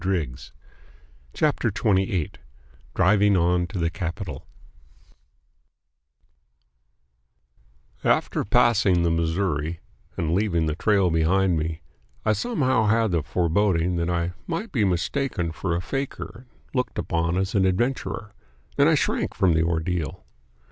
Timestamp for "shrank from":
18.95-19.53